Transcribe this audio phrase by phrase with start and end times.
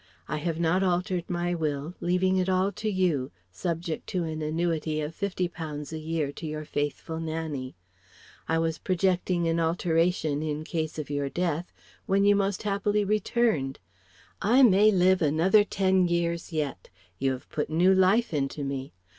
[0.27, 4.99] I have not altered my will leaving it all to you, subject to an annuity
[4.99, 7.75] of £50 a year to your faithful Nannie.
[8.49, 11.71] I was projecting an alteration in case of your death,
[12.07, 13.77] when you most happily returned.
[14.41, 16.89] I may live another ten years yet.
[17.19, 18.93] You have put new life into me.